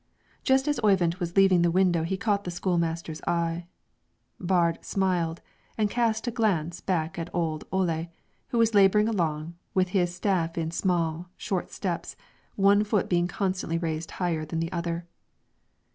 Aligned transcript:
Just 0.43 0.67
as 0.67 0.79
Oyvind 0.83 1.13
was 1.19 1.37
leaving 1.37 1.61
the 1.61 1.69
window 1.69 2.01
he 2.01 2.17
caught 2.17 2.43
the 2.43 2.49
school 2.49 2.79
master's 2.79 3.21
eye, 3.27 3.67
Baard 4.39 4.83
smiled, 4.83 5.43
and 5.77 5.91
cast 5.91 6.25
a 6.25 6.31
glance 6.31 6.81
back 6.81 7.19
at 7.19 7.29
old 7.35 7.65
Ole, 7.71 8.07
who 8.47 8.57
was 8.57 8.73
laboring 8.73 9.07
along 9.07 9.53
with 9.75 9.89
his 9.89 10.11
staff 10.15 10.57
in 10.57 10.71
small, 10.71 11.29
short 11.37 11.69
steps, 11.69 12.15
one 12.55 12.83
foot 12.83 13.07
being 13.09 13.27
constantly 13.27 13.77
raised 13.77 14.09
higher 14.17 14.43
than 14.43 14.59
the 14.59 14.71
other. 14.71 15.05